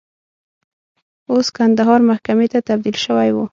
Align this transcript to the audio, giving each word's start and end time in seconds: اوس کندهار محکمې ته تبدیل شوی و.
اوس 1.31 1.47
کندهار 1.57 1.99
محکمې 2.09 2.47
ته 2.53 2.59
تبدیل 2.69 2.97
شوی 3.05 3.29
و. 3.33 3.37